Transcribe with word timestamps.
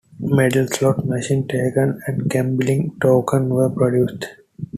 Medals, 0.19 0.79
slot 0.79 1.05
machine 1.05 1.47
tokens 1.47 2.01
and 2.07 2.27
gambling 2.27 2.97
tokens 2.99 3.51
were 3.51 3.69
produced. 3.69 4.25